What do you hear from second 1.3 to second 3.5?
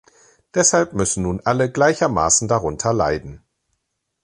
alle gleichermaßen darunter leiden.